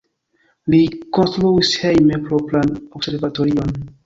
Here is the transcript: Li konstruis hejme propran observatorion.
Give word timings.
Li 0.73 0.79
konstruis 1.17 1.75
hejme 1.83 2.19
propran 2.25 2.75
observatorion. 3.01 3.79